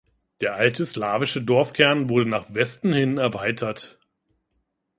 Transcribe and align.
Der 0.41 0.55
alte 0.55 0.83
slawische 0.83 1.43
Dorfkern 1.43 2.09
wurde 2.09 2.27
nach 2.27 2.51
Westen 2.55 2.91
hin 2.91 3.19
erweitert. 3.19 3.99